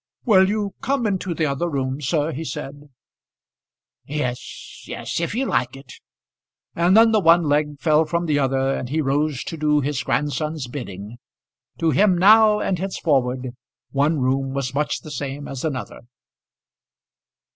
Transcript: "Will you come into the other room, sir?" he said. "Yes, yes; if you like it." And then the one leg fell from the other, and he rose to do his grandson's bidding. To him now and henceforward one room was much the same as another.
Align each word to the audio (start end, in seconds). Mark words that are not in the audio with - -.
"Will 0.25 0.49
you 0.49 0.73
come 0.81 1.05
into 1.05 1.35
the 1.35 1.45
other 1.45 1.69
room, 1.69 2.01
sir?" 2.01 2.31
he 2.31 2.43
said. 2.43 2.89
"Yes, 4.07 4.83
yes; 4.87 5.19
if 5.19 5.35
you 5.35 5.45
like 5.45 5.75
it." 5.75 5.93
And 6.75 6.97
then 6.97 7.11
the 7.11 7.19
one 7.19 7.43
leg 7.43 7.79
fell 7.79 8.05
from 8.05 8.25
the 8.25 8.39
other, 8.39 8.71
and 8.73 8.89
he 8.89 8.99
rose 8.99 9.43
to 9.43 9.57
do 9.57 9.79
his 9.79 10.01
grandson's 10.01 10.67
bidding. 10.67 11.17
To 11.77 11.91
him 11.91 12.17
now 12.17 12.59
and 12.59 12.79
henceforward 12.79 13.49
one 13.91 14.17
room 14.19 14.55
was 14.55 14.73
much 14.73 15.01
the 15.01 15.11
same 15.11 15.47
as 15.47 15.63
another. 15.63 15.99